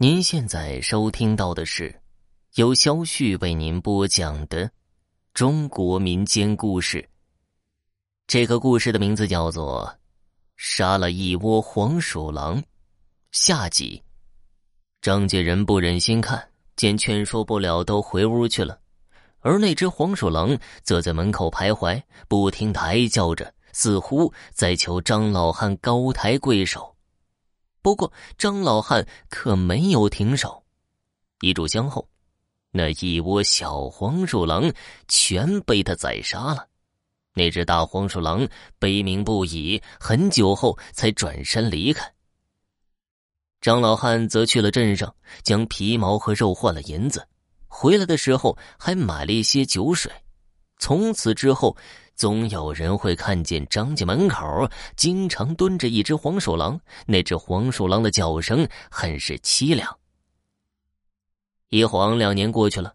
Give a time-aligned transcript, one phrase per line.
[0.00, 1.92] 您现在收听到的是
[2.54, 4.70] 由肖旭为您播讲的
[5.34, 7.04] 中国民间故事。
[8.28, 9.84] 这个故事的名字叫做
[10.56, 12.62] 《杀了一窝黄鼠狼》
[13.32, 14.00] 下集。
[15.02, 18.78] 张家人不忍心看，见劝说不了，都回屋去了。
[19.40, 26.94] 而那只黄鼠狼则在门口徘徊，不停的哀叫着，似乎在求张老汉高抬贵手。
[27.82, 30.64] 不过，张老汉可没有停手。
[31.40, 32.08] 一炷香后，
[32.72, 34.72] 那一窝小黄鼠狼
[35.06, 36.66] 全被他宰杀了。
[37.34, 38.48] 那只大黄鼠狼
[38.78, 42.12] 悲鸣不已，很久后才转身离开。
[43.60, 47.26] 张老汉则去了镇上，将皮毛和肉换了银子，
[47.68, 50.12] 回来的时候还买了一些酒水。
[50.78, 51.76] 从此之后。
[52.18, 59.88] 总有人会看见张家门口经常蹲着一只黄鼠狼，那只黄鼠狼的叫声很是凄凉。
[61.68, 62.92] 一晃两年过去了，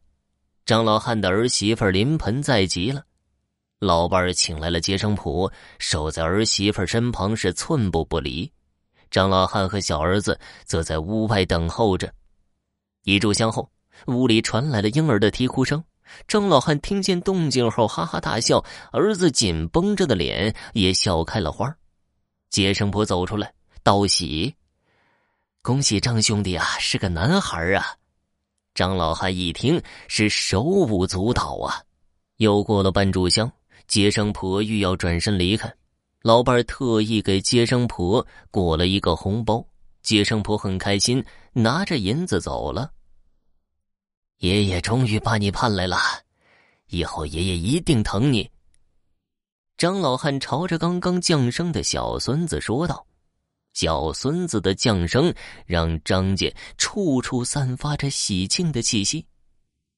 [0.65, 3.05] 张老汉的儿媳妇临盆在即了，
[3.79, 8.51] 老伴儿请来了接生婆，守在儿媳妇身旁是寸步不离。
[9.09, 12.13] 张老汉和小儿子则在屋外等候着。
[13.05, 13.71] 一炷香后，
[14.07, 15.81] 屋里传来了婴儿的啼哭声。
[16.27, 21.73] 张老汉听见动静后，哈哈大笑，儿子紧绷着的脸也笑开了花。
[22.49, 24.53] 接生婆走出来道喜
[25.61, 27.85] ：“恭喜张兄弟啊，是个男孩啊！”
[28.75, 31.81] 张老汉一听是手舞足蹈啊。
[32.37, 33.51] 又过了半炷香，
[33.87, 35.71] 接生婆欲要转身离开，
[36.21, 39.63] 老伴特意给接生婆裹了一个红包，
[40.01, 42.91] 接生婆很开心，拿着银子走了。
[44.43, 45.95] 爷爷终于把你盼来了，
[46.89, 48.51] 以后爷爷一定疼你。
[49.77, 53.07] 张老汉朝着刚刚降生的小孙子说道
[53.71, 55.33] ：“小孙子的降生
[55.65, 59.25] 让张家处处散发着喜庆的气息。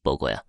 [0.04, 0.44] 不过呀，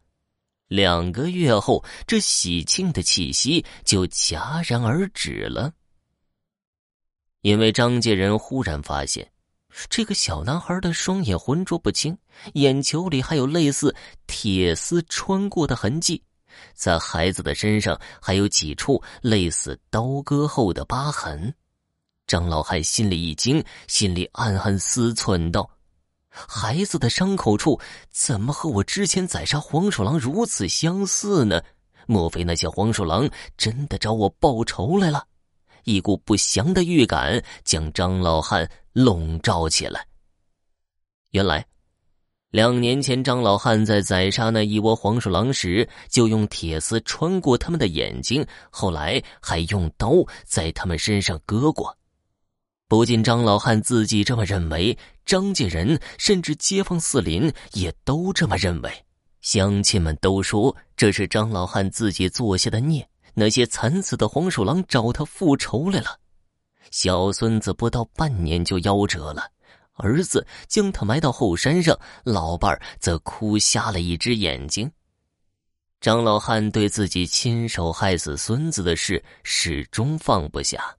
[0.68, 5.72] 两个月后，这喜庆的气息就戛然而止了，
[7.40, 9.26] 因为张家人忽然发现。”
[9.90, 12.16] 这个小男孩的双眼浑浊不清，
[12.54, 13.94] 眼球里还有类似
[14.26, 16.22] 铁丝穿过的痕迹，
[16.74, 21.52] 在孩子的身上还有几处类似刀割后的疤痕。
[22.26, 25.68] 张老汉心里一惊，心里暗暗思忖道
[26.28, 27.78] ：“孩子的伤口处
[28.10, 31.62] 怎么和我之前宰杀黄鼠狼如此相似呢？
[32.06, 35.26] 莫非那些黄鼠狼真的找我报仇来了？”
[35.84, 40.06] 一股不祥的预感将张老汉笼罩起来。
[41.32, 41.66] 原来，
[42.50, 50.12] 两年前张老汉在宰杀那一窝黄鼠狼时，就用铁丝穿过他们的眼睛，后来还用刀
[50.46, 51.94] 在他们身上割过。
[52.88, 54.96] 不仅张老汉自己这么认为，
[55.26, 58.90] 张家人甚至街坊四邻也都这么认为。
[59.42, 63.06] 乡亲们都说这是张老汉自己做下的孽。
[63.34, 66.18] 那些惨死的黄鼠狼找他复仇来了，
[66.90, 69.50] 小孙子不到半年就夭折了，
[69.94, 74.90] 儿子将他埋到后山上，老伴儿则哭瞎了一只眼睛。
[76.00, 80.94] 张老汉对自己亲手害死孙子的事始终放不下。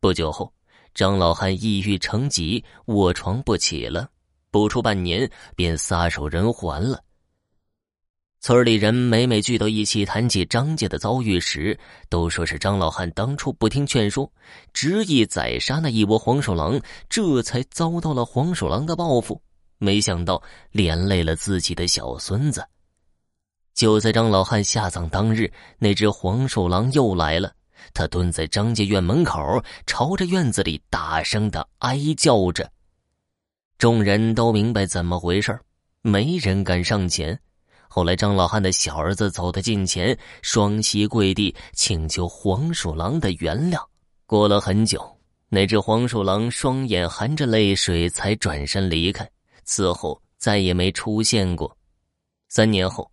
[0.00, 0.52] 不久后，
[0.94, 4.08] 张老汉抑郁成疾，卧床不起了，
[4.50, 7.02] 不出半年便撒手人寰了。
[8.44, 14.28] 村里人每每聚到一起谈起张家的遭遇时，都说是张老汉当初不听劝说，
[14.72, 19.40] 执意宰杀那一窝黄鼠狼，这才遭到了黄鼠狼的报复。
[19.78, 20.42] 没想到
[20.72, 22.66] 连累了自己的小孙子。
[23.74, 25.48] 就在张老汉下葬当日，
[25.78, 27.52] 那只黄鼠狼又来了，
[27.94, 32.68] 他蹲在张家院门口，朝着院子里大声的哀叫着。
[33.78, 35.56] 众人都明白怎么回事
[36.00, 37.38] 没人敢上前。
[37.94, 43.78] 后来，张老汉的小儿子走到近前，双膝跪地，请求黄鼠狼的原谅。
[44.24, 45.14] 过了很久，
[45.50, 49.30] 那只黄鼠狼双眼含着泪水，才转身离开。
[49.64, 51.76] 此后再也没出现过。
[52.48, 53.12] 三年后，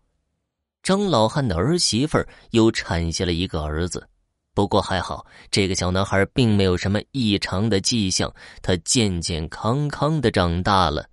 [0.81, 2.17] 张老汉的儿媳妇
[2.51, 4.07] 又产下了一个儿子，
[4.53, 11.05] 不过还好，这个小男孩并没有什么异常的迹象，他健健康康的长大了。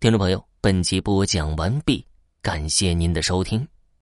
[0.00, 0.44] 听众朋友。
[0.66, 2.04] 本集播讲完毕，
[2.42, 3.64] 感谢您的收听。